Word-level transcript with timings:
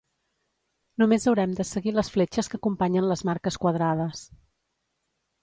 Només 1.03 1.27
haurem 1.31 1.53
de 1.59 1.65
seguir 1.71 1.93
les 1.97 2.09
fletxes 2.15 2.49
que 2.55 2.59
acompanyen 2.63 3.11
les 3.13 3.23
marques 3.31 3.61
quadrades 3.67 4.27